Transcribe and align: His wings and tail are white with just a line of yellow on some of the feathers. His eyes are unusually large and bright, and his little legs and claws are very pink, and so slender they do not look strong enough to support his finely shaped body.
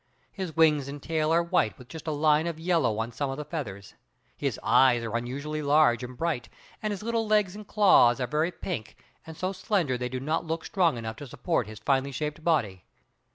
His 0.31 0.55
wings 0.55 0.87
and 0.87 0.99
tail 0.99 1.31
are 1.31 1.43
white 1.43 1.77
with 1.77 1.87
just 1.87 2.07
a 2.07 2.11
line 2.11 2.47
of 2.47 2.59
yellow 2.59 2.97
on 2.97 3.11
some 3.11 3.29
of 3.29 3.37
the 3.37 3.45
feathers. 3.45 3.93
His 4.35 4.59
eyes 4.63 5.03
are 5.03 5.15
unusually 5.15 5.61
large 5.61 6.03
and 6.03 6.17
bright, 6.17 6.49
and 6.81 6.89
his 6.89 7.03
little 7.03 7.27
legs 7.27 7.55
and 7.55 7.67
claws 7.67 8.19
are 8.19 8.25
very 8.25 8.51
pink, 8.51 8.95
and 9.27 9.37
so 9.37 9.51
slender 9.53 9.99
they 9.99 10.09
do 10.09 10.19
not 10.19 10.43
look 10.43 10.65
strong 10.65 10.97
enough 10.97 11.17
to 11.17 11.27
support 11.27 11.67
his 11.67 11.77
finely 11.77 12.11
shaped 12.11 12.43
body. 12.43 12.83